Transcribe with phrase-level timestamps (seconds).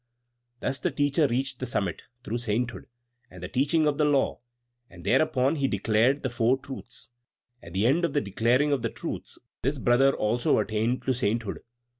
[0.67, 2.87] __Thus the Teacher reached the summit, through sainthood
[3.29, 4.39] and the teaching of the law,
[4.89, 7.11] and thereupon he declared the Four Truths.
[7.61, 11.59] At the end of the declaring of the Truths, this Brother also attained to sainthood.